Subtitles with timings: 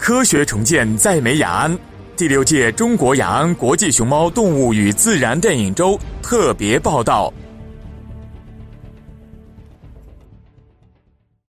[0.00, 1.78] 科学重建在美雅安。
[2.16, 7.30] 第六届中国雅安国际熊猫动物与自然电影周特别报道。